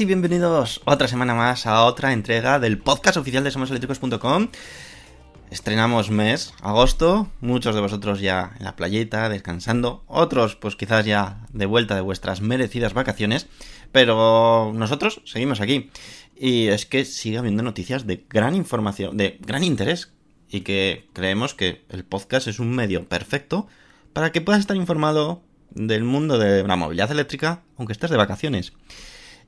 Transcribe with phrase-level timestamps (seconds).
[0.00, 4.48] Y bienvenidos otra semana más a otra entrega del podcast oficial de somoseléctricos.com.
[5.50, 11.46] Estrenamos mes, agosto, muchos de vosotros ya en la playita, descansando, otros pues quizás ya
[11.52, 13.48] de vuelta de vuestras merecidas vacaciones,
[13.92, 15.90] pero nosotros seguimos aquí.
[16.36, 20.14] Y es que sigue habiendo noticias de gran información, de gran interés,
[20.48, 23.66] y que creemos que el podcast es un medio perfecto
[24.14, 28.72] para que puedas estar informado del mundo de la movilidad eléctrica, aunque estés de vacaciones.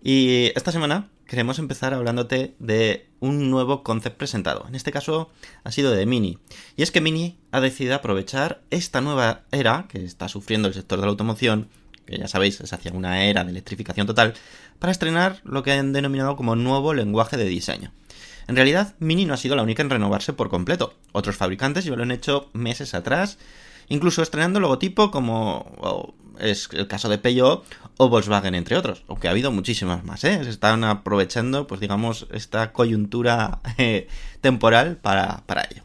[0.06, 4.66] Y esta semana queremos empezar hablándote de un nuevo concept presentado.
[4.68, 5.30] En este caso
[5.64, 6.38] ha sido de Mini.
[6.76, 10.98] Y es que Mini ha decidido aprovechar esta nueva era que está sufriendo el sector
[11.00, 11.70] de la automoción,
[12.04, 14.34] que ya sabéis es hacia una era de electrificación total,
[14.78, 17.90] para estrenar lo que han denominado como nuevo lenguaje de diseño.
[18.46, 20.98] En realidad, Mini no ha sido la única en renovarse por completo.
[21.12, 23.38] Otros fabricantes ya lo han hecho meses atrás,
[23.88, 27.64] incluso estrenando logotipo como es el caso de Peugeot
[27.96, 29.04] o Volkswagen, entre otros.
[29.08, 30.42] Aunque ha habido muchísimas más, ¿eh?
[30.42, 34.08] Se están aprovechando, pues digamos, esta coyuntura eh,
[34.40, 35.82] temporal para, para ello.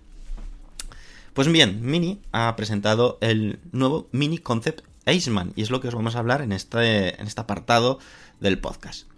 [1.33, 5.95] Pues bien, Mini ha presentado el nuevo Mini Concept Aceman y es lo que os
[5.95, 7.99] vamos a hablar en este, en este apartado
[8.39, 9.08] del podcast.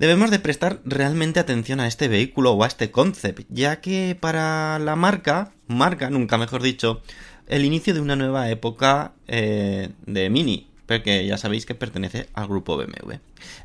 [0.00, 4.78] Debemos de prestar realmente atención a este vehículo o a este concept, ya que para
[4.78, 7.02] la marca, marca nunca mejor dicho,
[7.48, 12.48] el inicio de una nueva época eh, de Mini, porque ya sabéis que pertenece al
[12.48, 13.16] grupo BMW.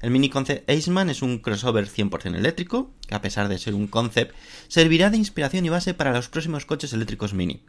[0.01, 3.87] El Mini Concept Aceman es un crossover 100% eléctrico, que a pesar de ser un
[3.87, 4.35] concept,
[4.67, 7.61] servirá de inspiración y base para los próximos coches eléctricos Mini.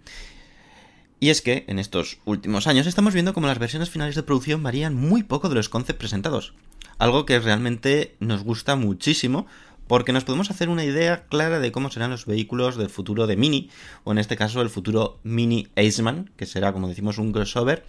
[1.20, 4.64] Y es que, en estos últimos años, estamos viendo como las versiones finales de producción
[4.64, 6.52] varían muy poco de los concepts presentados.
[6.98, 9.46] Algo que realmente nos gusta muchísimo,
[9.86, 13.36] porque nos podemos hacer una idea clara de cómo serán los vehículos del futuro de
[13.36, 13.70] Mini,
[14.04, 17.84] o en este caso el futuro Mini Aceman, que será, como decimos, un crossover,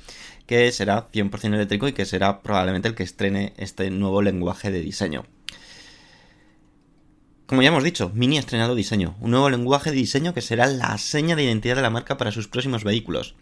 [0.45, 4.81] que será 100% eléctrico y que será probablemente el que estrene este nuevo lenguaje de
[4.81, 5.25] diseño.
[7.47, 10.67] Como ya hemos dicho, Mini ha estrenado diseño, un nuevo lenguaje de diseño que será
[10.67, 13.35] la seña de identidad de la marca para sus próximos vehículos.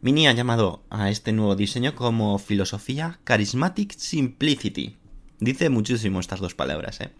[0.00, 5.01] Mini ha llamado a este nuevo diseño como filosofía Charismatic Simplicity.
[5.42, 7.10] Dice muchísimo estas dos palabras, ¿eh?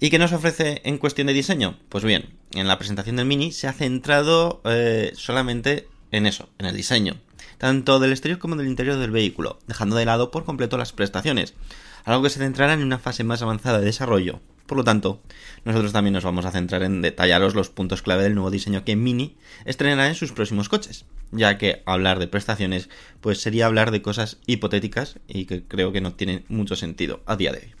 [0.00, 1.78] ¿Y qué nos ofrece en cuestión de diseño?
[1.90, 6.64] Pues bien, en la presentación del Mini se ha centrado eh, solamente en eso, en
[6.64, 7.16] el diseño,
[7.58, 11.52] tanto del exterior como del interior del vehículo, dejando de lado por completo las prestaciones,
[12.10, 14.40] algo que se centrará en una fase más avanzada de desarrollo.
[14.66, 15.20] Por lo tanto,
[15.64, 18.96] nosotros también nos vamos a centrar en detallaros los puntos clave del nuevo diseño que
[18.96, 22.90] Mini estrenará en sus próximos coches, ya que hablar de prestaciones
[23.22, 27.36] pues sería hablar de cosas hipotéticas y que creo que no tienen mucho sentido a
[27.36, 27.74] día de hoy.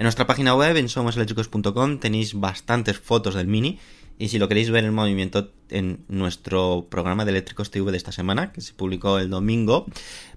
[0.00, 3.78] En nuestra página web, en somoseléctricos.com, tenéis bastantes fotos del Mini.
[4.20, 8.12] Y si lo queréis ver en movimiento en nuestro programa de Eléctricos TV de esta
[8.12, 9.86] semana, que se publicó el domingo,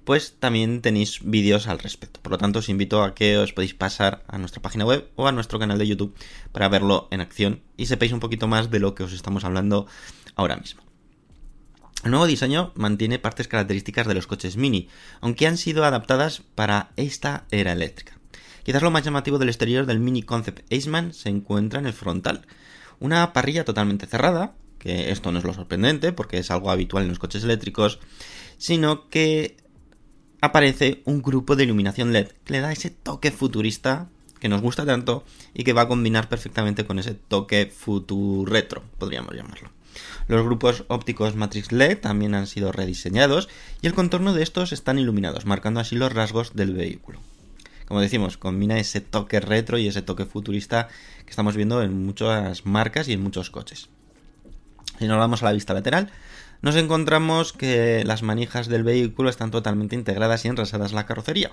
[0.06, 2.21] pues también tenéis vídeos al respecto.
[2.21, 5.27] Por lo tanto, os invito a que os podéis pasar a nuestra página web o
[5.27, 6.15] a nuestro canal de YouTube
[6.53, 9.85] para verlo en acción y sepáis un poquito más de lo que os estamos hablando
[10.35, 10.81] ahora mismo.
[12.06, 14.88] El nuevo diseño mantiene partes características de los coches Mini,
[15.19, 18.18] aunque han sido adaptadas para esta era eléctrica.
[18.63, 22.47] Quizás lo más llamativo del exterior del Mini Concept Aceman se encuentra en el frontal.
[23.00, 27.10] Una parrilla totalmente cerrada, que esto no es lo sorprendente porque es algo habitual en
[27.10, 28.00] los coches eléctricos,
[28.57, 29.57] sino que
[30.42, 34.10] aparece un grupo de iluminación LED que le da ese toque futurista
[34.42, 35.24] que nos gusta tanto
[35.54, 39.69] y que va a combinar perfectamente con ese toque futuro retro, podríamos llamarlo.
[40.28, 43.48] Los grupos ópticos Matrix LED también han sido rediseñados
[43.81, 47.19] y el contorno de estos están iluminados, marcando así los rasgos del vehículo.
[47.88, 50.88] Como decimos, combina ese toque retro y ese toque futurista
[51.25, 53.89] que estamos viendo en muchas marcas y en muchos coches.
[55.00, 56.12] Si nos vamos a la vista lateral,
[56.62, 61.51] nos encontramos que las manijas del vehículo están totalmente integradas y enrasadas en la carrocería.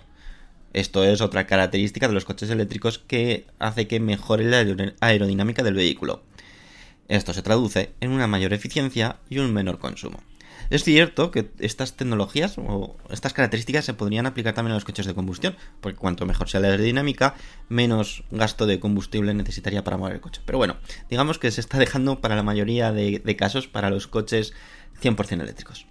[0.72, 5.74] Esto es otra característica de los coches eléctricos que hace que mejore la aerodinámica del
[5.74, 6.22] vehículo.
[7.08, 10.22] Esto se traduce en una mayor eficiencia y un menor consumo.
[10.70, 15.04] Es cierto que estas tecnologías o estas características se podrían aplicar también a los coches
[15.04, 17.34] de combustión, porque cuanto mejor sea la aerodinámica,
[17.68, 20.40] menos gasto de combustible necesitaría para mover el coche.
[20.46, 20.76] Pero bueno,
[21.10, 24.54] digamos que se está dejando para la mayoría de, de casos para los coches
[25.02, 25.86] 100% eléctricos.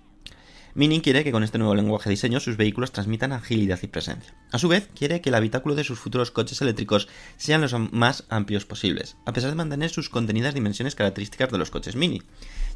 [0.79, 4.33] Mini quiere que con este nuevo lenguaje de diseño sus vehículos transmitan agilidad y presencia.
[4.53, 8.23] A su vez, quiere que el habitáculo de sus futuros coches eléctricos sean los más
[8.29, 12.21] amplios posibles, a pesar de mantener sus contenidas dimensiones características de los coches Mini.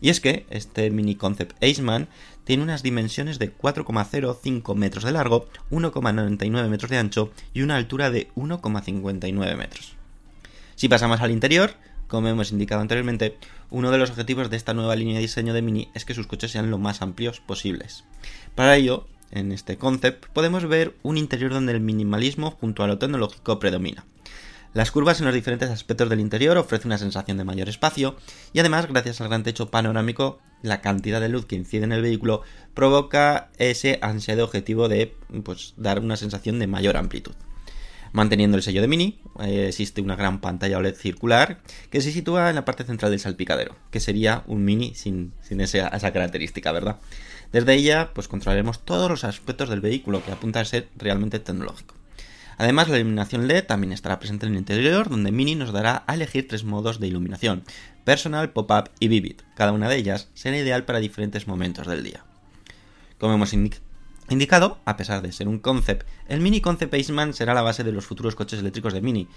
[0.02, 2.10] Y es que este Mini Concept Aceman
[2.44, 8.12] tiene unas dimensiones de 4,05 metros de largo, 1,99 metros de ancho y una altura
[8.12, 9.96] de 1,59 metros.
[10.76, 11.76] Si pasamos al interior,
[12.14, 13.40] como hemos indicado anteriormente,
[13.72, 16.28] uno de los objetivos de esta nueva línea de diseño de Mini es que sus
[16.28, 18.04] coches sean lo más amplios posibles.
[18.54, 23.00] Para ello, en este concept podemos ver un interior donde el minimalismo junto a lo
[23.00, 24.06] tecnológico predomina.
[24.76, 28.16] Las curvas en los diferentes aspectos del interior ofrecen una sensación de mayor espacio
[28.54, 32.04] y además gracias al gran techo panorámico la cantidad de luz que incide en el
[32.04, 32.44] vehículo
[32.76, 37.34] provoca ese ansiado objetivo de pues, dar una sensación de mayor amplitud.
[38.14, 42.50] Manteniendo el sello de Mini, eh, existe una gran pantalla OLED circular que se sitúa
[42.50, 47.00] en la parte central del salpicadero, que sería un Mini sin, esa característica, ¿verdad?
[47.52, 51.96] Desde ella, pues controlaremos todos los aspectos del vehículo que apunta a ser realmente tecnológico.
[52.60, 56.14] Además, la iluminación LED también estará presente en el interior, donde Mini nos dará a
[56.14, 57.64] elegir tres modos de iluminación:
[58.04, 59.42] Personal, Pop-up y Vivid.
[59.56, 62.24] Cada una de ellas será ideal para diferentes momentos del día.
[63.18, 63.54] Como hemos
[64.30, 67.92] indicado, a pesar de ser un concept, el Mini Concept Aceman será la base de
[67.92, 69.28] los futuros coches eléctricos de Mini.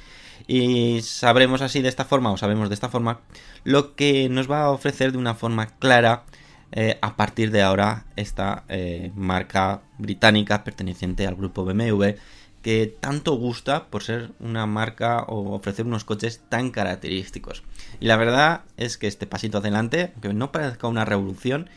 [0.46, 3.20] Y sabremos así de esta forma, o sabemos de esta forma,
[3.64, 6.24] lo que nos va a ofrecer de una forma clara
[6.72, 12.16] eh, a partir de ahora esta eh, marca británica perteneciente al grupo BMW
[12.62, 17.62] que tanto gusta por ser una marca o ofrecer unos coches tan característicos.
[18.00, 21.70] Y la verdad es que este pasito adelante, aunque no parezca una revolución,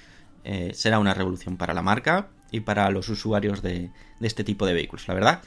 [0.44, 3.92] eh, será una revolución para la marca y para los usuarios de,
[4.22, 5.08] este tipo de vehículos.
[5.08, 5.42] La verdad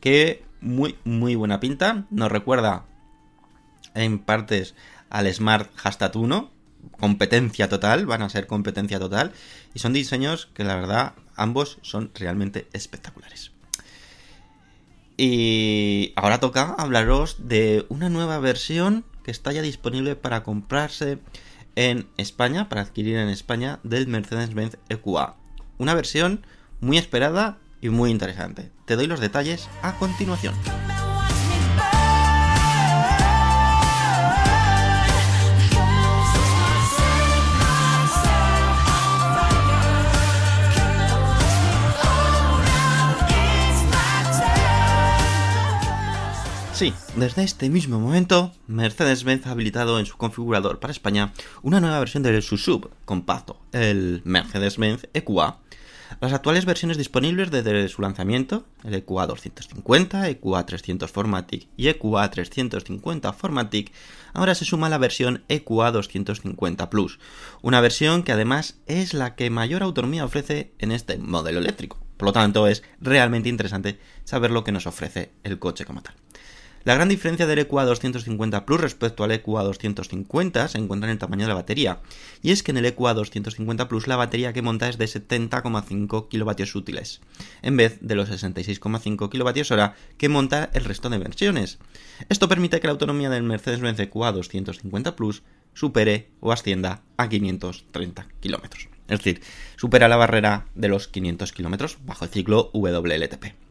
[0.00, 2.04] que muy, muy buena pinta.
[2.10, 2.84] Nos recuerda
[3.94, 4.74] en partes
[5.10, 6.50] al Smart Hashtag 1.
[6.98, 9.32] Competencia total, van a ser competencia total.
[9.74, 13.52] Y son diseños que la verdad ambos son realmente espectaculares.
[15.16, 21.18] Y ahora toca hablaros de una nueva versión que está ya disponible para comprarse
[21.74, 25.36] en España, para adquirir en España, del Mercedes-Benz EQA.
[25.78, 26.44] Una versión
[26.80, 28.70] muy esperada y muy interesante.
[28.86, 30.54] Te doy los detalles a continuación.
[46.76, 51.98] Sí, desde este mismo momento, Mercedes-Benz ha habilitado en su configurador para España una nueva
[52.00, 55.58] versión del su sub compacto, el Mercedes-Benz EQA.
[56.20, 62.30] Las actuales versiones disponibles desde su lanzamiento, el EQA 250, EQA 300 Formatic y EQA
[62.30, 63.92] 350 Formatic,
[64.32, 67.18] ahora se suma la versión EQA 250 Plus,
[67.62, 71.98] una versión que además es la que mayor autonomía ofrece en este modelo eléctrico.
[72.16, 76.14] Por lo tanto, es realmente interesante saber lo que nos ofrece el coche como tal.
[76.86, 81.18] La gran diferencia del EQA 250 Plus respecto al EQA 250 se encuentra en el
[81.18, 81.98] tamaño de la batería,
[82.42, 86.28] y es que en el EQA 250 Plus la batería que monta es de 70,5
[86.28, 87.22] kWh útiles,
[87.62, 91.78] en vez de los 66,5 kWh que monta el resto de versiones.
[92.28, 95.42] Esto permite que la autonomía del Mercedes-Benz EQA 250 Plus
[95.74, 98.88] supere o ascienda a 530 km.
[99.08, 99.42] Es decir,
[99.74, 103.65] supera la barrera de los 500 km bajo el ciclo WLTP.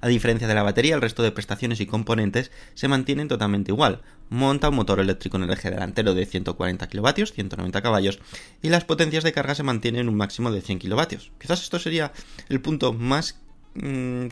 [0.00, 4.02] A diferencia de la batería, el resto de prestaciones y componentes se mantienen totalmente igual.
[4.30, 8.18] Monta un motor eléctrico en el eje delantero de 140 kW, 190 caballos,
[8.62, 11.02] y las potencias de carga se mantienen en un máximo de 100 kW.
[11.40, 12.12] Quizás esto sería
[12.48, 13.40] el punto más
[13.74, 14.26] mmm,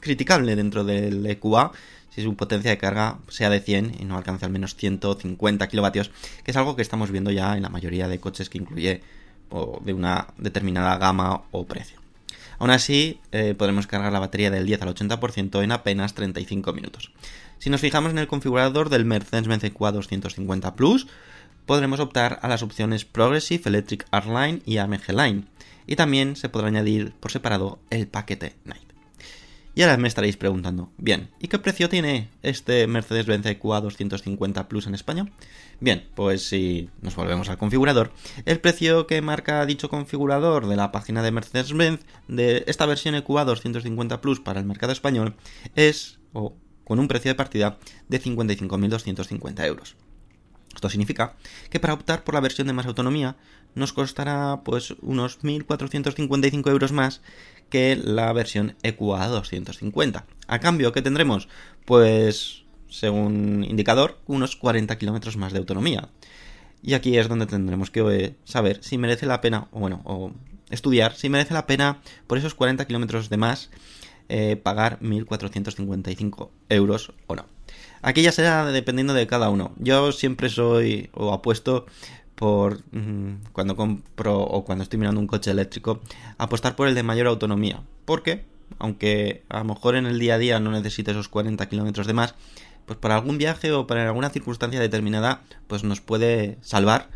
[0.00, 1.72] criticable dentro del EQA,
[2.10, 5.90] si su potencia de carga sea de 100 y no alcanza al menos 150 kW,
[6.44, 9.02] que es algo que estamos viendo ya en la mayoría de coches que incluye
[9.50, 11.98] o de una determinada gama o precio.
[12.58, 17.12] Aún así, eh, podremos cargar la batería del 10 al 80% en apenas 35 minutos.
[17.58, 21.06] Si nos fijamos en el configurador del Mercedes-Benz EQA 250 Plus,
[21.66, 25.44] podremos optar a las opciones Progressive, Electric R-Line y AMG Line,
[25.86, 28.97] y también se podrá añadir por separado el paquete Night.
[29.78, 34.88] Y ahora me estaréis preguntando, bien, ¿y qué precio tiene este Mercedes-Benz EQA 250 Plus
[34.88, 35.30] en España?
[35.78, 38.10] Bien, pues si nos volvemos al configurador,
[38.44, 43.44] el precio que marca dicho configurador de la página de Mercedes-Benz de esta versión EQA
[43.44, 45.36] 250 Plus para el mercado español
[45.76, 49.94] es, o con un precio de partida de 55.250 euros.
[50.78, 51.34] Esto significa
[51.70, 53.34] que para optar por la versión de más autonomía
[53.74, 57.20] nos costará pues unos 1.455 euros más
[57.68, 60.24] que la versión EQA 250.
[60.46, 61.48] A cambio, ¿qué tendremos?
[61.84, 66.10] Pues, según indicador, unos 40 kilómetros más de autonomía.
[66.80, 70.30] Y aquí es donde tendremos que eh, saber si merece la pena, o bueno, o
[70.70, 73.70] estudiar si merece la pena por esos 40 kilómetros de más
[74.28, 77.57] eh, pagar 1.455 euros o no.
[78.02, 79.72] Aquí ya será dependiendo de cada uno.
[79.78, 81.86] Yo siempre soy o apuesto
[82.34, 86.00] por mm, cuando compro o cuando estoy mirando un coche eléctrico,
[86.38, 87.82] apostar por el de mayor autonomía.
[88.04, 88.44] Porque,
[88.78, 92.12] aunque a lo mejor en el día a día no necesite esos 40 kilómetros de
[92.12, 92.34] más,
[92.86, 97.10] pues para algún viaje o para alguna circunstancia determinada, pues nos puede salvar.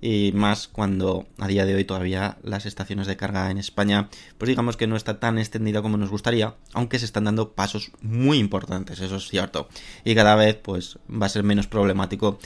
[0.00, 4.48] Y más cuando a día de hoy todavía las estaciones de carga en España, pues
[4.48, 8.38] digamos que no está tan extendida como nos gustaría, aunque se están dando pasos muy
[8.38, 9.68] importantes, eso es cierto.
[10.04, 12.38] Y cada vez pues va a ser menos problemático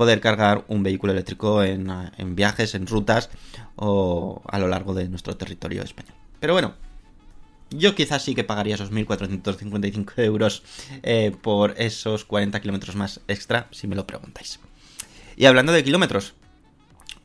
[0.00, 1.86] poder cargar un vehículo eléctrico en,
[2.34, 3.28] viajes, en rutas
[3.76, 6.14] o a lo largo de nuestro territorio español.
[6.40, 6.74] Pero bueno,
[7.68, 10.62] yo quizás sí que pagaría esos 1.455 euros
[11.02, 14.58] eh, por esos 40 kilómetros más extra, si me lo preguntáis.
[15.36, 16.32] Y hablando de kilómetros,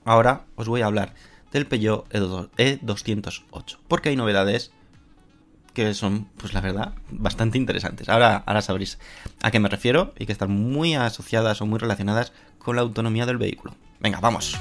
[0.06, 1.14] ahora os voy a hablar
[1.52, 4.72] del Peugeot E208, porque hay novedades
[5.74, 8.08] que son, pues la verdad, bastante interesantes.
[8.08, 8.98] Ahora, ahora sabréis
[9.42, 13.26] a qué me refiero y que están muy asociadas o muy relacionadas con la autonomía
[13.26, 13.76] del vehículo.
[14.00, 14.58] Venga, vamos.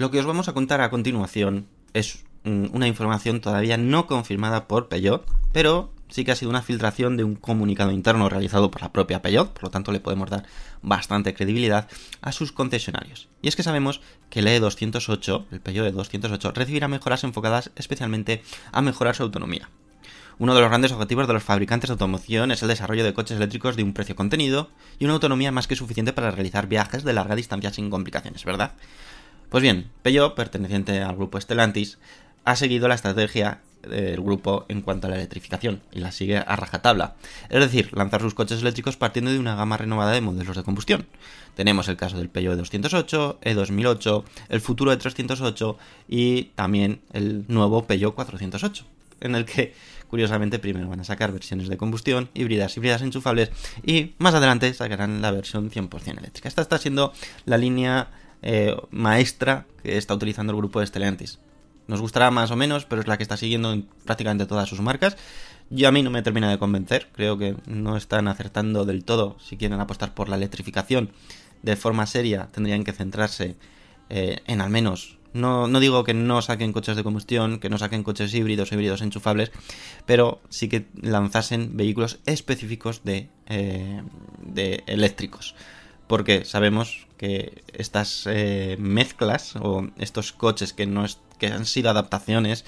[0.00, 4.88] Lo que os vamos a contar a continuación es una información todavía no confirmada por
[4.88, 8.92] Peugeot, pero sí que ha sido una filtración de un comunicado interno realizado por la
[8.94, 10.46] propia Peugeot, por lo tanto le podemos dar
[10.80, 11.86] bastante credibilidad
[12.22, 13.28] a sus concesionarios.
[13.42, 18.42] Y es que sabemos que el E208, el Peugeot E208, recibirá mejoras enfocadas especialmente
[18.72, 19.68] a mejorar su autonomía.
[20.38, 23.36] Uno de los grandes objetivos de los fabricantes de automoción es el desarrollo de coches
[23.36, 27.12] eléctricos de un precio contenido y una autonomía más que suficiente para realizar viajes de
[27.12, 28.72] larga distancia sin complicaciones, ¿verdad?
[29.50, 31.98] Pues bien, Peugeot, perteneciente al grupo Stellantis,
[32.44, 36.54] ha seguido la estrategia del grupo en cuanto a la electrificación y la sigue a
[36.54, 37.16] rajatabla.
[37.48, 41.06] Es decir, lanzar sus coches eléctricos partiendo de una gama renovada de modelos de combustión.
[41.56, 45.76] Tenemos el caso del Peugeot 208, E2008, el futuro E308
[46.08, 48.84] y también el nuevo Peugeot 408,
[49.20, 49.74] en el que
[50.06, 53.50] curiosamente primero van a sacar versiones de combustión, híbridas, híbridas enchufables
[53.84, 56.48] y más adelante sacarán la versión 100% eléctrica.
[56.48, 57.12] Esta está siendo
[57.46, 58.10] la línea
[58.42, 61.38] eh, maestra que está utilizando el grupo de Stellantis.
[61.86, 64.80] Nos gustará más o menos, pero es la que está siguiendo en prácticamente todas sus
[64.80, 65.16] marcas.
[65.70, 69.36] Yo a mí no me termina de convencer, creo que no están acertando del todo
[69.40, 71.10] si quieren apostar por la electrificación
[71.62, 73.56] de forma seria, tendrían que centrarse
[74.08, 77.78] eh, en al menos no, no, digo que no saquen coches de combustión, que no
[77.78, 79.52] saquen coches híbridos, híbridos enchufables,
[80.04, 84.02] pero sí que lanzasen vehículos específicos de, eh,
[84.42, 85.54] de eléctricos.
[86.08, 91.90] Porque sabemos que estas eh, mezclas o estos coches que, no es, que han sido
[91.90, 92.64] adaptaciones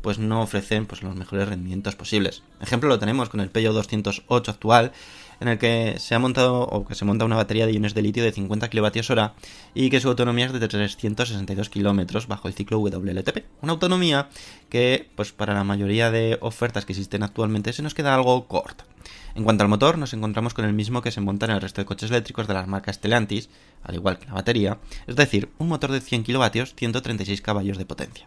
[0.00, 2.42] pues no ofrecen pues, los mejores rendimientos posibles.
[2.62, 4.92] Ejemplo lo tenemos con el Peugeot 208 actual,
[5.38, 8.00] en el que se ha montado o que se monta una batería de iones de
[8.00, 9.32] litio de 50 kWh
[9.74, 13.44] y que su autonomía es de 362 km bajo el ciclo WLTP.
[13.60, 14.30] Una autonomía
[14.70, 18.86] que, pues para la mayoría de ofertas que existen actualmente, se nos queda algo corta.
[19.34, 21.80] En cuanto al motor, nos encontramos con el mismo que se monta en el resto
[21.80, 23.48] de coches eléctricos de las marcas Stellantis,
[23.82, 27.86] al igual que la batería, es decir, un motor de 100 kW, 136 caballos de
[27.86, 28.26] potencia.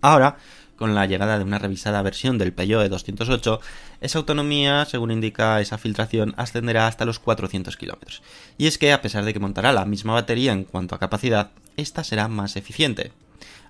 [0.00, 0.38] Ahora,
[0.76, 3.60] con la llegada de una revisada versión del Peugeot E208,
[4.00, 8.22] esa autonomía, según indica esa filtración, ascenderá hasta los 400 km.
[8.56, 11.50] Y es que, a pesar de que montará la misma batería en cuanto a capacidad,
[11.76, 13.12] esta será más eficiente.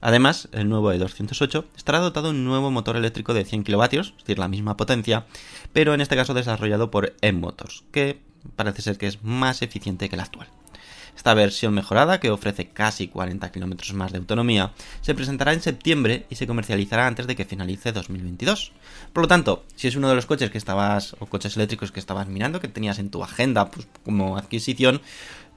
[0.00, 4.14] Además, el nuevo E208 estará dotado de un nuevo motor eléctrico de 100 kW, es
[4.18, 5.26] decir, la misma potencia,
[5.72, 8.20] pero en este caso desarrollado por M-Motors, que
[8.56, 10.48] parece ser que es más eficiente que el actual.
[11.16, 16.24] Esta versión mejorada, que ofrece casi 40 kilómetros más de autonomía, se presentará en septiembre
[16.30, 18.72] y se comercializará antes de que finalice 2022.
[19.12, 22.00] Por lo tanto, si es uno de los coches que estabas, o coches eléctricos que
[22.00, 25.02] estabas mirando, que tenías en tu agenda pues, como adquisición,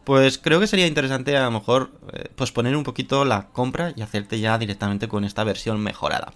[0.03, 4.01] pues creo que sería interesante a lo mejor eh, posponer un poquito la compra y
[4.01, 6.33] hacerte ya directamente con esta versión mejorada.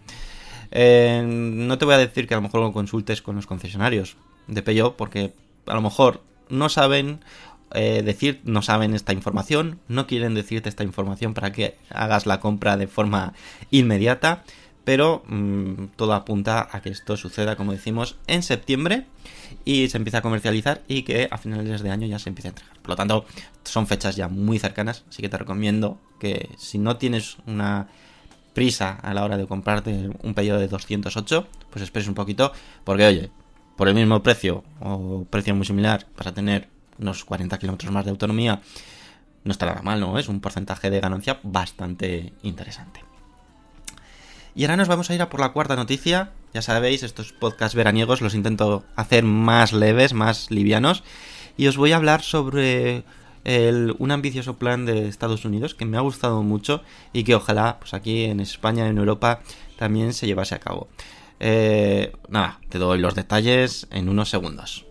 [0.71, 4.17] Eh, no te voy a decir que a lo mejor lo consultes con los concesionarios
[4.47, 5.33] de Peugeot porque
[5.65, 7.19] a lo mejor no saben
[7.73, 12.39] eh, decir, no saben esta información, no quieren decirte esta información para que hagas la
[12.39, 13.33] compra de forma
[13.71, 14.43] inmediata,
[14.87, 19.05] pero mm, todo apunta a que esto suceda, como decimos, en septiembre
[19.65, 22.51] y se empieza a comercializar y que a finales de año ya se empiece a
[22.51, 22.77] entregar.
[22.79, 23.25] Por lo tanto,
[23.65, 27.89] son fechas ya muy cercanas, así que te recomiendo que si no tienes una
[28.53, 32.53] prisa a la hora de comprarte un pedido de 208, pues esperes un poquito,
[32.85, 33.29] porque oye,
[33.75, 38.05] por el mismo precio o precio muy similar, vas a tener unos 40 kilómetros más
[38.05, 38.61] de autonomía,
[39.43, 40.17] no está nada mal, ¿no?
[40.17, 43.01] Es un porcentaje de ganancia bastante interesante.
[44.57, 46.31] Y ahora nos vamos a ir a por la cuarta noticia.
[46.51, 51.03] Ya sabéis, estos podcasts veraniegos los intento hacer más leves, más livianos.
[51.57, 53.03] Y os voy a hablar sobre
[53.99, 56.81] un ambicioso plan de Estados Unidos que me ha gustado mucho
[57.13, 59.41] y que ojalá pues aquí en España, en Europa,
[59.77, 60.87] también se llevase a cabo.
[61.39, 64.87] Eh, nada, te doy los detalles en unos segundos.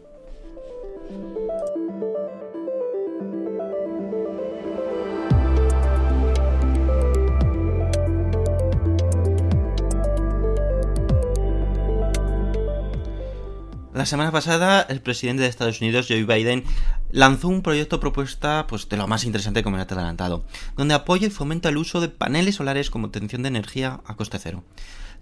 [13.96, 16.64] La semana pasada, el presidente de Estados Unidos, Joe Biden,
[17.10, 20.44] lanzó un proyecto propuesta pues, de lo más interesante como ya te adelantado,
[20.76, 24.38] donde apoya y fomenta el uso de paneles solares como obtención de energía a coste
[24.38, 24.64] cero.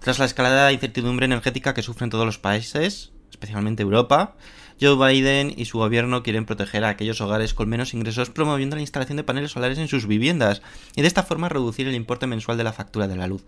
[0.00, 4.34] Tras la escalada de incertidumbre energética que sufren todos los países, especialmente Europa,
[4.80, 8.82] Joe Biden y su gobierno quieren proteger a aquellos hogares con menos ingresos promoviendo la
[8.82, 10.62] instalación de paneles solares en sus viviendas
[10.96, 13.44] y de esta forma reducir el importe mensual de la factura de la luz.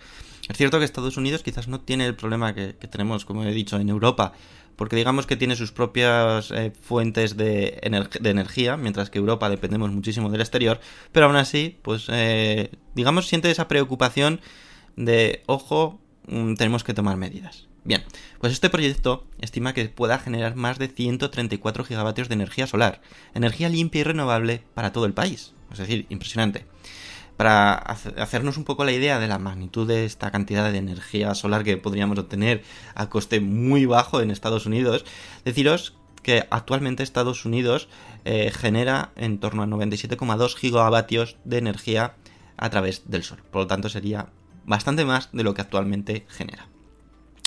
[0.49, 3.79] Es cierto que Estados Unidos quizás no tiene el problema que, tenemos, como he dicho,
[3.79, 4.33] en Europa,
[4.77, 9.51] porque digamos que tiene sus propias eh, fuentes de, ener de, energía, mientras que Europa
[9.51, 10.79] dependemos muchísimo del exterior,
[11.11, 14.41] pero aún así, pues eh, digamos siente esa preocupación
[14.95, 17.67] de, ojo, mmm, tenemos que tomar medidas.
[17.87, 18.03] Bien,
[18.41, 23.01] pues este proyecto estima que pueda generar más de 134 gigavatios de energía solar,
[23.33, 25.55] energía limpia y renovable para todo el país.
[25.71, 26.67] Es decir, impresionante
[27.37, 31.65] para hacernos un poco la idea de la magnitud de esta cantidad de energía solar
[31.65, 32.63] que podríamos obtener
[32.95, 35.05] a coste muy bajo en Estados Unidos,
[35.45, 37.89] deciros que actualmente Estados Unidos
[38.25, 42.15] eh, genera en torno a 97,2 gigavatios de energía
[42.57, 43.43] a través del sol.
[43.51, 44.31] Por lo tanto, sería
[44.65, 46.69] bastante más de lo que actualmente genera.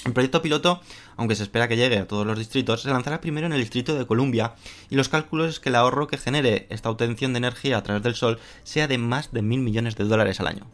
[0.05, 0.81] El proyecto piloto,
[1.17, 3.95] aunque se espera que llegue a todos los distritos, se lanzará primero en el distrito
[3.95, 4.55] de Columbia
[4.89, 8.01] y los cálculos es que el ahorro que genere esta obtención de energía a través
[8.03, 10.67] del sol sea de más de mil millones de dólares al año.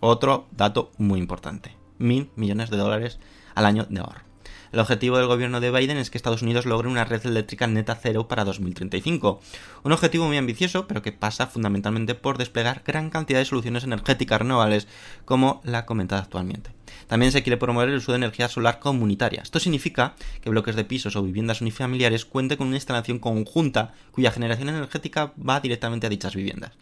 [0.00, 3.18] Otro dato muy importante, mil millones de dólares
[3.56, 4.27] al año de ahorro.
[4.70, 7.94] El objetivo del gobierno de Biden es que Estados Unidos logre una red eléctrica neta
[7.94, 9.40] cero para 2035.
[9.82, 14.40] Un objetivo muy ambicioso, pero que pasa fundamentalmente por desplegar gran cantidad de soluciones energéticas
[14.40, 14.86] renovables,
[15.24, 16.70] como la comentada actualmente.
[17.06, 19.42] También se quiere promover el uso de energía solar comunitaria.
[19.42, 24.32] Esto significa que bloques de pisos o viviendas unifamiliares cuenten con una instalación conjunta cuya
[24.32, 26.72] generación energética va directamente a dichas viviendas.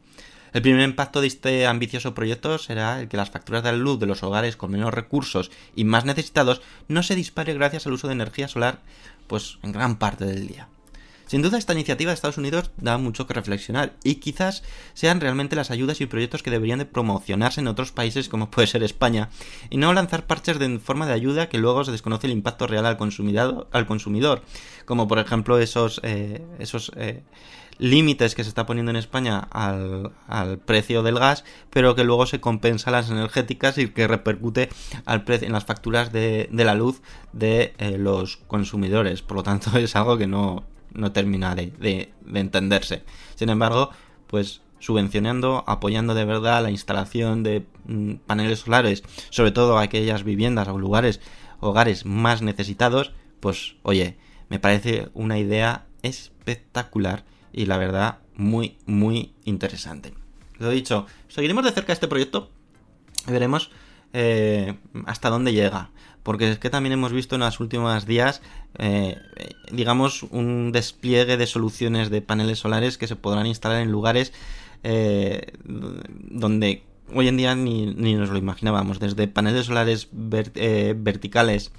[0.56, 4.00] El primer impacto de este ambicioso proyecto será el que las facturas de la luz
[4.00, 8.06] de los hogares con menos recursos y más necesitados no se dispare gracias al uso
[8.06, 8.80] de energía solar
[9.26, 10.68] pues en gran parte del día.
[11.26, 14.62] Sin duda esta iniciativa de Estados Unidos da mucho que reflexionar y quizás
[14.94, 18.66] sean realmente las ayudas y proyectos que deberían de promocionarse en otros países como puede
[18.66, 19.28] ser España
[19.68, 22.86] y no lanzar parches de forma de ayuda que luego se desconoce el impacto real
[22.86, 24.42] al consumidor,
[24.86, 27.24] como por ejemplo esos, eh, esos eh,
[27.78, 32.40] límites que se está poniendo en España al, precio del gas, pero que luego se
[32.40, 34.68] compensa las energéticas y que repercute
[35.04, 39.22] al en las facturas de, la luz de eh, los consumidores.
[39.22, 43.04] Por lo tanto, es algo que no, no termina de, de, de entenderse.
[43.34, 43.90] Sin embargo,
[44.26, 50.68] pues subvencionando, apoyando de verdad la instalación de mm, paneles solares, sobre todo aquellas viviendas
[50.68, 51.20] o lugares,
[51.60, 54.16] hogares más necesitados, pues oye,
[54.48, 57.24] me parece una idea espectacular
[57.56, 60.14] y la verdad muy muy interesante.
[60.58, 62.50] Lo dicho, seguiremos de cerca este proyecto
[63.26, 63.70] y veremos
[64.12, 64.74] eh,
[65.06, 65.90] hasta dónde llega.
[66.22, 68.42] Porque es que también hemos visto en los últimos días,
[68.78, 69.16] eh,
[69.70, 74.32] digamos, un despliegue de soluciones de paneles solares que se podrán instalar en lugares
[74.82, 76.82] eh, donde
[77.14, 78.98] hoy en día ni, ni, nos lo imaginábamos.
[78.98, 80.52] Desde paneles solares ver,
[80.96, 81.72] verticales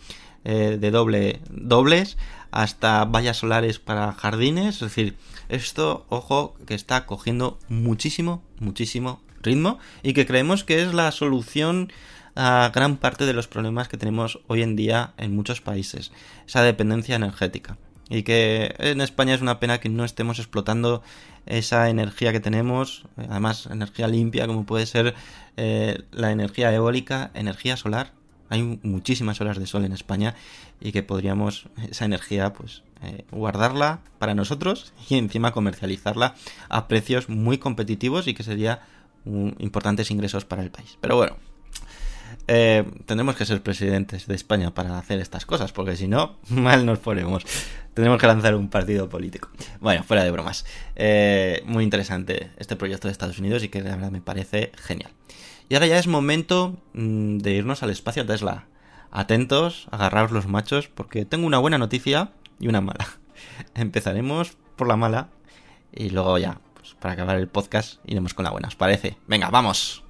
[0.44, 2.18] de doble dobles
[2.52, 4.76] hasta vallas solares para jardines.
[4.76, 5.18] Es decir,
[5.50, 11.92] esto, ojo, que está cogiendo muchísimo, muchísimo ritmo y que creemos que es la solución
[12.36, 16.12] a gran parte de los problemas que tenemos hoy en día en muchos países,
[16.46, 17.78] esa dependencia energética.
[18.10, 21.02] Y que en España es una pena que no estemos explotando
[21.46, 25.16] esa energía que tenemos, además energía limpia como puede ser
[25.58, 28.14] eh, la energía eólica, energía solar.
[28.50, 30.36] Hay muchísimas horas de sol en España
[30.80, 36.36] y que podríamos esa energía pues eh, guardarla para nosotros y encima comercializarla
[36.70, 38.82] a precios muy competitivos y que sería
[39.26, 40.98] importantes ingresos para el país.
[41.02, 41.36] Pero bueno,
[42.48, 46.86] eh, tendremos que ser presidentes de España para hacer estas cosas, porque si no, mal
[46.86, 47.44] nos ponemos.
[47.94, 49.50] Tendremos que lanzar un partido político.
[49.80, 50.66] Bueno, fuera de bromas.
[50.96, 55.12] Eh, muy interesante este proyecto de Estados Unidos y que la verdad me parece genial.
[55.69, 58.65] Y ahora ya es momento mm, de irnos al espacio Tesla.
[59.12, 63.08] Atentos, agarraos los machos, porque tengo una buena noticia y una mala.
[63.75, 65.30] Empezaremos por la mala
[65.91, 68.67] y luego ya, pues para acabar el podcast, iremos con la buena.
[68.67, 69.17] ¿Os parece?
[69.27, 70.07] Venga, vamos.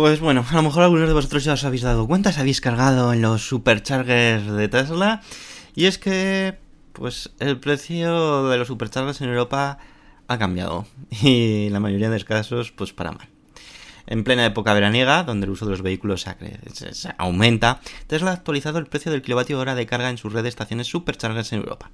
[0.00, 2.62] Pues bueno, a lo mejor algunos de vosotros ya os habéis dado cuenta, os habéis
[2.62, 5.20] cargado en los superchargers de Tesla.
[5.76, 6.56] Y es que,
[6.94, 9.76] pues, el precio de los superchargers en Europa
[10.26, 10.86] ha cambiado.
[11.22, 13.28] Y en la mayoría de los casos, pues para mal.
[14.06, 16.34] En plena época veraniega, donde el uso de los vehículos se,
[16.72, 20.30] se- se aumenta, Tesla ha actualizado el precio del kilovatio hora de carga en su
[20.30, 21.90] red de estaciones superchargers en Europa.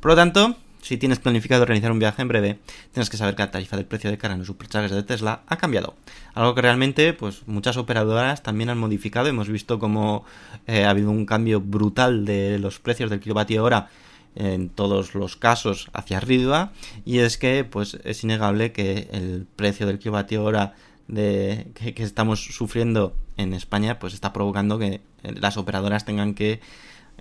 [0.00, 2.58] Por lo tanto, si tienes planificado realizar un viaje en breve,
[2.92, 5.42] tienes que saber que la tarifa del precio de carga en los superchargers de Tesla
[5.46, 5.94] ha cambiado.
[6.34, 9.28] Algo que realmente, pues muchas operadoras también han modificado.
[9.28, 10.24] Hemos visto como
[10.66, 13.88] eh, ha habido un cambio brutal de los precios del kilovatio hora
[14.36, 16.72] en todos los casos hacia arriba.
[17.04, 20.74] Y es que, pues, es innegable que el precio del kilovatio hora
[21.08, 26.34] de, que, que estamos sufriendo en España, pues está provocando que eh, las operadoras tengan
[26.34, 26.60] que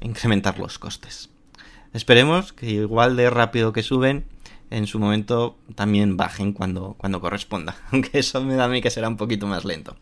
[0.02, 1.30] incrementar los costes.
[1.94, 4.26] Esperemos que igual de rápido que suben,
[4.70, 7.76] en su momento también bajen cuando, cuando corresponda.
[7.92, 9.96] Aunque eso me da a mí que será un poquito más lento.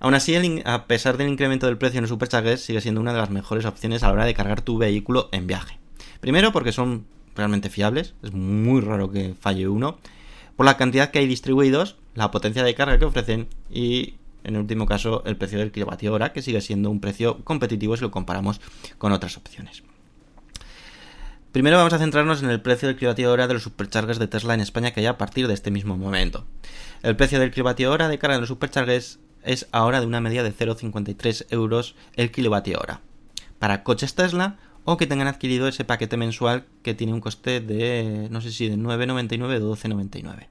[0.00, 3.18] Aún así, a pesar del incremento del precio en los superchargers, sigue siendo una de
[3.18, 5.78] las mejores opciones a la hora de cargar tu vehículo en viaje.
[6.20, 9.98] Primero, porque son realmente fiables, es muy raro que falle uno.
[10.56, 14.86] Por la cantidad que hay distribuidos, la potencia de carga que ofrecen y, en último
[14.86, 18.60] caso, el precio del kilovatio hora, que sigue siendo un precio competitivo si lo comparamos
[18.98, 19.82] con otras opciones.
[21.52, 24.52] Primero vamos a centrarnos en el precio del kilovatio hora de los superchargers de Tesla
[24.52, 26.44] en España que hay a partir de este mismo momento.
[27.02, 30.42] El precio del kilovatio hora de carga de los superchargers es ahora de una media
[30.42, 33.00] de 0,53 euros el kilovatio hora.
[33.58, 38.28] Para coches Tesla o que tengan adquirido ese paquete mensual que tiene un coste de,
[38.30, 40.48] no sé si de 9,99 o 12,99.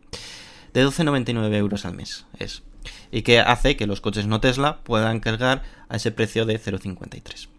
[0.74, 2.64] De 12,99 euros al mes es.
[3.12, 7.50] Y que hace que los coches no Tesla puedan cargar a ese precio de 0,53.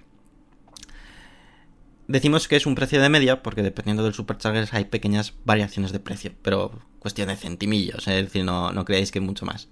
[2.08, 6.00] Decimos que es un precio de media porque dependiendo del supercharger hay pequeñas variaciones de
[6.00, 8.18] precio, pero cuestión de centimillos, ¿eh?
[8.18, 9.68] es decir, no, no creáis que mucho más.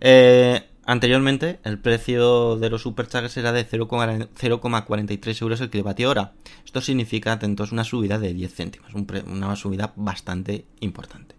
[0.00, 6.32] Eh, anteriormente el precio de los superchargers era de 0,43 euros el kilovatio hora.
[6.64, 11.34] Esto significa, atentos, una subida de 10 céntimos, una subida bastante importante.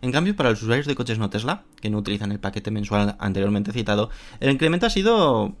[0.00, 3.16] En cambio, para los usuarios de coches no Tesla, que no utilizan el paquete mensual
[3.18, 5.56] anteriormente citado, el incremento ha sido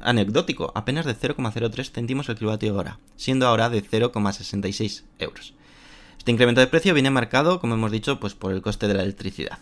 [0.00, 5.54] anecdótico, apenas de 0,03 céntimos el kilovatio hora, siendo ahora de 0,66 euros.
[6.18, 9.02] Este incremento de precio viene marcado, como hemos dicho, pues por el coste de la
[9.02, 9.58] electricidad,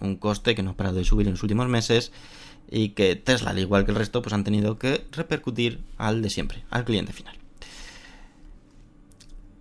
[0.00, 2.12] un coste que no ha parado de subir en los últimos meses
[2.70, 6.30] y que Tesla, al igual que el resto, pues han tenido que repercutir al de
[6.30, 7.36] siempre, al cliente final.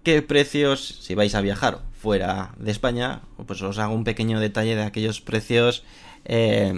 [0.03, 3.21] ¿Qué precios, si vais a viajar fuera de España?
[3.45, 5.83] Pues os hago un pequeño detalle de aquellos precios
[6.23, 6.73] eh,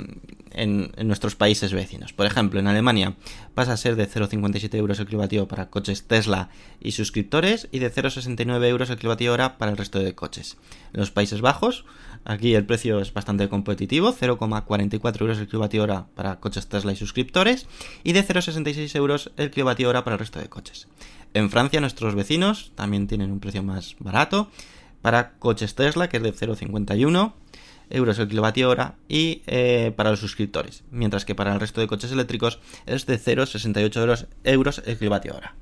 [0.51, 2.13] en, nuestros países vecinos.
[2.13, 3.15] Por ejemplo, en Alemania
[3.53, 7.91] pasa a ser de 0,57 euros el kilovatio para coches Tesla y suscriptores y de
[7.91, 10.57] 0,69 euros el kilovatio hora para el resto de coches.
[10.93, 11.85] En los Países Bajos,
[12.25, 16.95] aquí el precio es bastante competitivo, 0,44 euros el kilovatio hora para coches Tesla y
[16.95, 17.67] suscriptores
[18.03, 20.87] y de 0,66 euros el kilovatio hora para el resto de coches.
[21.33, 24.49] En Francia, nuestros vecinos también tienen un precio más barato
[25.01, 27.33] para coches Tesla, que es de 0,51
[27.89, 31.87] euros el kilovatio hora y eh, para los suscriptores, mientras que para el resto de
[31.87, 35.55] coches eléctricos es de 0,68 euros, el kilovatio hora.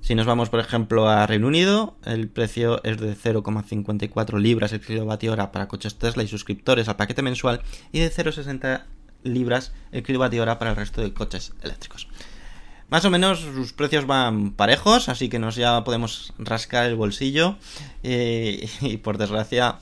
[0.00, 4.80] Si nos vamos, por ejemplo, a Reino Unido, el precio es de 0,54 libras el
[4.80, 8.84] kilovatio hora para coches Tesla y suscriptores al paquete mensual y de 0,60
[9.24, 12.08] libras el kilovatio hora para el resto de coches eléctricos.
[12.88, 17.56] Más o menos sus precios van parejos, así que nos ya podemos rascar el bolsillo
[18.04, 19.80] eh, y por desgracia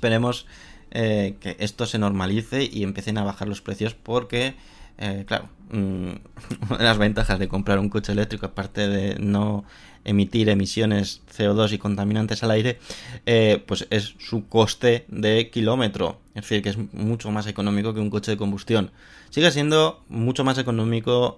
[0.00, 0.46] esperemos
[0.92, 4.54] eh, que esto se normalice y empiecen a bajar los precios porque
[4.96, 6.12] eh, claro, mm,
[6.70, 9.64] una de las ventajas de comprar un coche eléctrico, aparte de no
[10.04, 12.78] emitir emisiones CO2 y contaminantes al aire,
[13.26, 16.18] eh, pues es su coste de kilómetro.
[16.34, 18.90] Es decir, que es mucho más económico que un coche de combustión.
[19.28, 21.36] Sigue siendo mucho más económico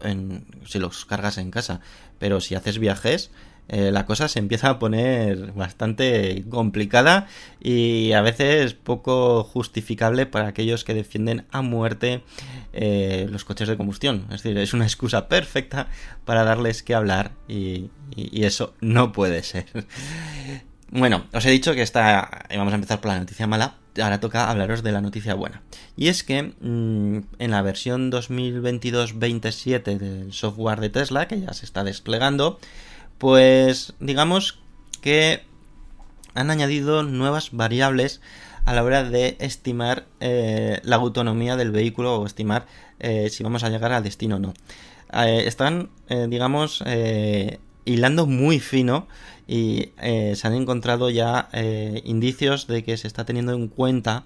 [0.65, 1.81] si los cargas en casa,
[2.21, 3.33] pero si haces viajes,
[3.69, 7.27] eh, la cosa se empieza a poner bastante complicada
[7.63, 12.23] y a veces poco justificable para aquellos que defienden a muerte
[12.73, 14.25] eh, los coches de combustión.
[14.31, 15.89] Es decir, es una excusa perfecta
[16.25, 19.67] para darles que hablar y, y- eso no puede ser.
[20.95, 22.45] Bueno, os he dicho que esta.
[22.55, 23.77] Vamos a empezar por la noticia mala.
[23.99, 25.63] Ahora toca hablaros de la noticia buena.
[25.97, 31.65] Y es que mm, en la versión 2022-27 del software de Tesla, que ya se
[31.65, 32.59] está desplegando,
[33.23, 34.59] pues digamos
[35.01, 35.45] que
[36.35, 38.21] han añadido nuevas variables
[38.65, 42.67] a la hora de estimar eh, la autonomía del vehículo o estimar
[42.99, 44.55] eh, si vamos a llegar al destino o no.
[45.13, 46.83] Eh, están, digamos,
[47.85, 49.07] hilando muy fino
[49.47, 51.49] y se han encontrado ya
[52.03, 54.25] indicios de que se está teniendo en cuenta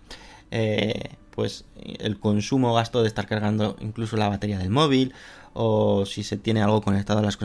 [1.37, 5.12] pues el consumo gasto de estar cargando incluso la batería del móvil
[5.53, 7.38] o si se tiene algo conectado a las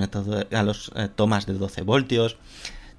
[0.51, 2.37] a los eh, tomas de 12 voltios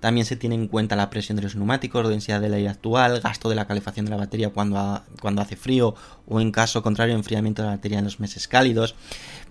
[0.01, 3.49] también se tiene en cuenta la presión de los neumáticos, densidad del aire actual, gasto
[3.49, 5.95] de la calefacción de la batería cuando, cuando hace frío
[6.27, 8.97] o en caso contrario enfriamiento de la batería en los meses cálidos.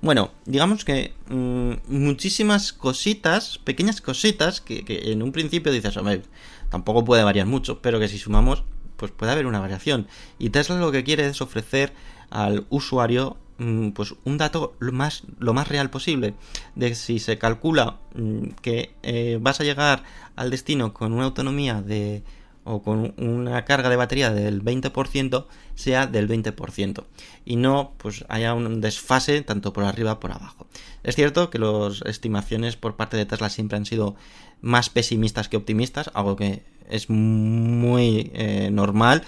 [0.02, 6.24] Bueno, digamos que mm, muchísimas cositas, pequeñas cositas que, que en un principio dices, hombre,
[6.70, 8.66] tampoco puede variar mucho, pero que si sumamos,
[9.02, 10.08] pues puede haber una variación.
[10.38, 11.92] Y Tesla lo que quiere es ofrecer
[12.30, 16.36] al usuario mm, pues un dato lo más, lo más real posible
[16.76, 20.04] de si se calcula mm, que eh, vas a llegar
[20.36, 22.22] al destino con una autonomía de
[22.64, 27.06] o con una carga de batería del 20% sea del 20%
[27.44, 30.68] y no pues haya un desfase tanto por arriba como por abajo.
[31.02, 34.16] Es cierto que las estimaciones por parte de Tesla siempre han sido
[34.62, 36.62] más pesimistas que optimistas, algo que
[36.92, 39.24] es muy eh, normal,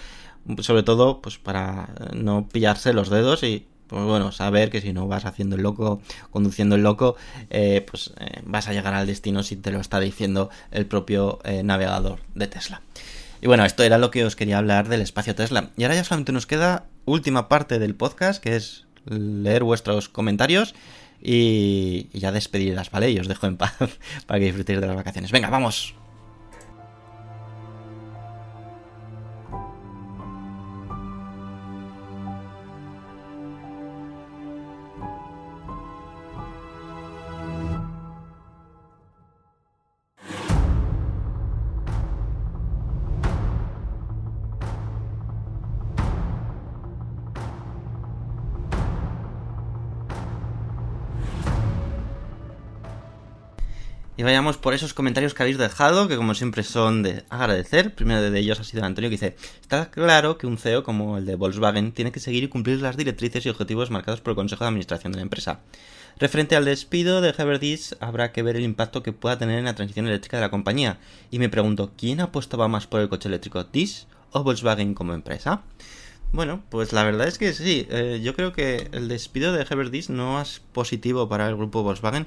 [0.60, 5.08] sobre todo pues para no pillarse los dedos y pues bueno, saber que si no
[5.08, 7.16] vas haciendo el loco, conduciendo el loco,
[7.50, 11.40] eh, pues eh, vas a llegar al destino si te lo está diciendo el propio
[11.64, 12.82] navegador de Tesla.
[13.42, 15.72] Y bueno, esto era lo que os quería hablar del espacio Tesla.
[15.78, 20.74] Y ahora ya solamente nos queda última parte del podcast, que es leer vuestros comentarios
[21.22, 23.12] y, y ya despedidas, ¿vale?
[23.12, 23.76] Y os dejo en paz
[24.28, 25.32] para que disfrutéis de las vacaciones.
[25.32, 25.94] Venga, vamos.
[54.24, 57.94] Vayamos por esos comentarios que habéis dejado, que como siempre son de agradecer.
[57.94, 61.26] Primero de ellos ha sido Antonio que dice, está claro que un CEO como el
[61.26, 64.64] de Volkswagen tiene que seguir y cumplir las directrices y objetivos marcados por el Consejo
[64.64, 65.60] de Administración de la empresa.
[66.18, 67.64] Referente al despido de Herbert
[68.00, 71.00] habrá que ver el impacto que pueda tener en la transición eléctrica de la compañía.
[71.30, 75.64] Y me pregunto, ¿quién apostaba más por el coche eléctrico, Dish o Volkswagen como empresa?
[76.32, 79.92] Bueno, pues la verdad es que sí, eh, yo creo que el despido de Herbert
[79.92, 82.26] Diess no es positivo para el grupo Volkswagen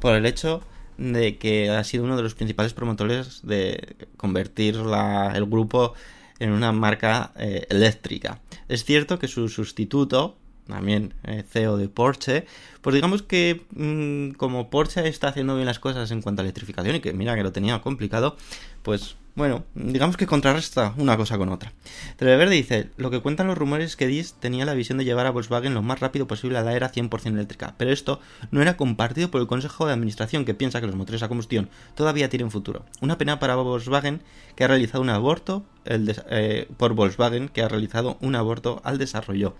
[0.00, 0.60] por el hecho
[0.98, 5.94] de que ha sido uno de los principales promotores de convertir la- el grupo
[6.38, 8.40] en una marca eh, eléctrica.
[8.68, 12.46] Es cierto que su sustituto, también eh, CEO de Porsche,
[12.80, 16.96] pues digamos que mm, como Porsche está haciendo bien las cosas en cuanto a electrificación
[16.96, 18.36] y que mira que lo tenía complicado,
[18.82, 21.74] pues bueno, digamos que contrarresta una cosa con otra.
[22.16, 25.26] Televerde dice, lo que cuentan los rumores es que Diss tenía la visión de llevar
[25.26, 28.18] a Volkswagen lo más rápido posible a la era 100% eléctrica, pero esto
[28.50, 31.68] no era compartido por el Consejo de Administración que piensa que los motores a combustión
[31.94, 32.86] todavía tienen futuro.
[33.02, 34.22] Una pena para Volkswagen
[34.54, 38.96] que ha realizado un aborto el eh, por Volkswagen que ha realizado un aborto al
[38.96, 39.54] desarrollo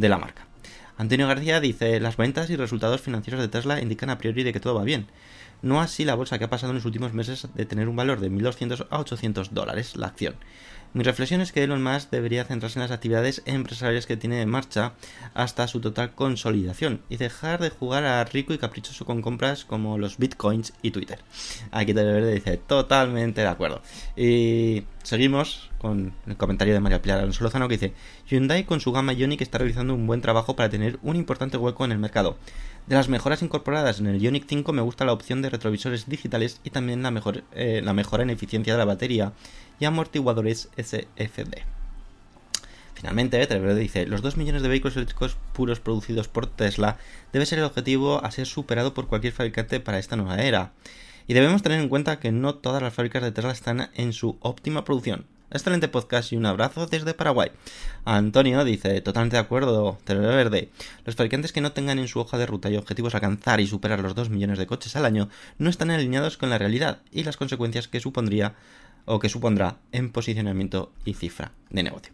[0.00, 0.46] de la marca.
[0.96, 4.60] Antonio García dice, las ventas y resultados financieros de Tesla indican a priori de que
[4.60, 5.06] todo va bien.
[5.62, 8.20] No así la bolsa que ha pasado en los últimos meses de tener un valor
[8.20, 10.34] de 1.200 a 800 dólares la acción.
[10.94, 14.48] Mi reflexión es que Elon Musk debería centrarse en las actividades empresariales que tiene en
[14.48, 14.94] marcha
[15.34, 19.98] hasta su total consolidación y dejar de jugar a rico y caprichoso con compras como
[19.98, 21.18] los bitcoins y Twitter.
[21.72, 23.82] Aquí Verde dice, totalmente de acuerdo.
[24.16, 27.92] Y seguimos con el comentario de María Pilar Alonso Lozano que dice,
[28.28, 31.84] Hyundai con su gama Ioniq está realizando un buen trabajo para tener un importante hueco
[31.84, 32.38] en el mercado.
[32.86, 36.60] De las mejoras incorporadas en el Ioniq 5 me gusta la opción de retrovisores digitales
[36.64, 39.34] y también la, mejor, eh, la mejora en eficiencia de la batería
[39.78, 41.62] y amortiguadores SFD.
[42.94, 46.96] Finalmente, Treverde dice, los 2 millones de vehículos eléctricos puros producidos por Tesla
[47.32, 50.72] debe ser el objetivo a ser superado por cualquier fabricante para esta nueva era.
[51.28, 54.36] Y debemos tener en cuenta que no todas las fábricas de Tesla están en su
[54.40, 55.26] óptima producción.
[55.50, 57.50] Excelente podcast y un abrazo desde Paraguay.
[58.04, 60.68] Antonio dice, totalmente de acuerdo, Terror Verde.
[61.06, 64.00] Los fabricantes que no tengan en su hoja de ruta y objetivos alcanzar y superar
[64.00, 67.38] los 2 millones de coches al año no están alineados con la realidad y las
[67.38, 68.56] consecuencias que supondría
[69.08, 72.12] o que supondrá en posicionamiento y cifra de negocio.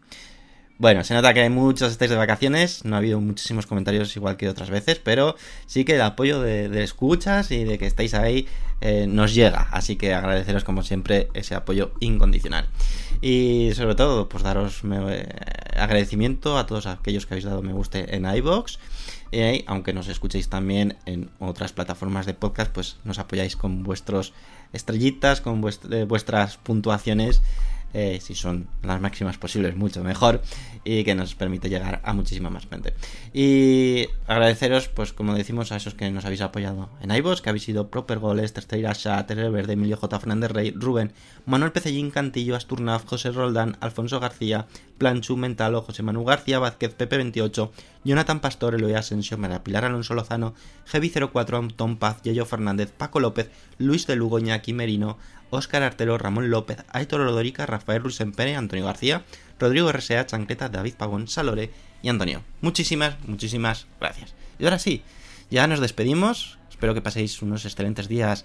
[0.76, 4.37] Bueno, se nota que hay muchos estáis de vacaciones, no ha habido muchísimos comentarios igual
[4.37, 8.48] que otras veces, pero sí que el apoyo de, escuchas y de que estáis ahí
[8.80, 12.66] eh, nos llega, así que agradeceros como siempre ese apoyo incondicional.
[13.22, 15.28] Y sobre todo, pues daros eh,
[15.76, 18.80] agradecimiento a todos aquellos que habéis dado me guste en iBox.
[19.30, 24.33] Y aunque nos escuchéis también en otras plataformas de podcast, pues nos apoyáis con vuestros
[24.74, 27.42] estrellitas, con eh, vuestras puntuaciones
[27.94, 30.42] eh, si son las máximas posibles, mucho mejor,
[30.85, 32.92] y que nos permite llegar a muchísima más gente.
[33.33, 37.64] Y agradeceros, pues como decimos, a esos que nos habéis apoyado en iVoox, que habéis
[37.64, 40.20] sido Proper Goles, Terceira Sha, Terre Verde, Emilio J.
[40.20, 41.12] Fernández Rey, Rubén,
[41.46, 44.66] Manuel Pecellín Cantillo, Asturnaf, José Roldán, Alfonso García,
[44.98, 47.72] Planchu, Mentalo, José Manu García Vázquez, Pepe 28,
[48.04, 50.54] Jonathan Pastor, Eloy Asensio, María Pilar Alonso Lozano,
[50.90, 55.18] Heavy04, Antón Paz, Yayo Fernández, Paco López, Luis de Lugo, Iñaki Merino,
[55.50, 58.02] Óscar Artelo, Ramón López, Aitor Rodorica, Rafael
[58.37, 59.24] Pérez, Antonio García,
[59.59, 61.70] Rodrigo RSA, Chancleta, David Pagón, Salore
[62.02, 62.42] y Antonio.
[62.61, 64.35] Muchísimas, muchísimas gracias.
[64.59, 65.02] Y ahora sí,
[65.50, 66.59] ya nos despedimos.
[66.70, 68.44] Espero que paséis unos excelentes días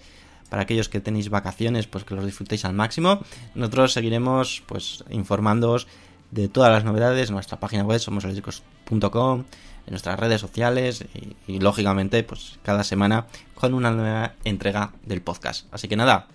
[0.49, 3.23] para aquellos que tenéis vacaciones, pues que los disfrutéis al máximo.
[3.55, 5.87] Nosotros seguiremos pues informándoos
[6.31, 11.59] de todas las novedades en nuestra página web somoseléctricos.com, en nuestras redes sociales y, y,
[11.59, 15.65] lógicamente pues cada semana con una nueva entrega del podcast.
[15.73, 16.27] Así que nada,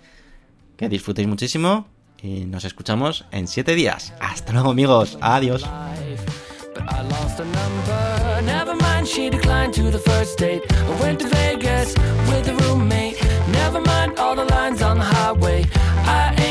[0.77, 1.87] que disfrutéis muchísimo
[2.21, 4.13] y nos escuchamos en 7 días.
[4.19, 5.65] Hasta luego amigos, adiós.
[16.07, 16.44] I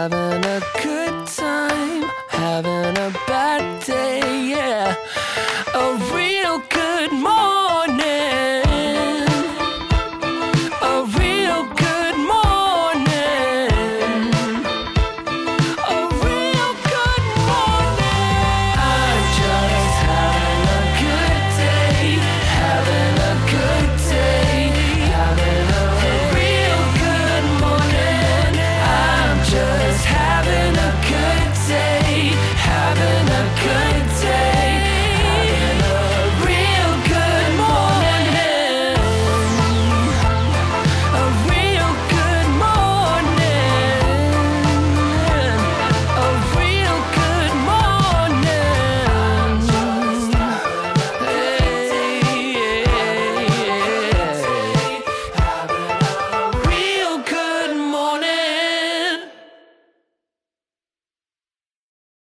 [0.00, 3.59] having a good time, having a bad